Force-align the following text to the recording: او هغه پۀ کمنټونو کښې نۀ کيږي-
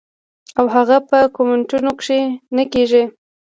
او 0.59 0.65
هغه 0.75 0.97
پۀ 1.07 1.19
کمنټونو 1.35 1.89
کښې 1.99 2.19
نۀ 2.55 2.63
کيږي- 2.73 3.03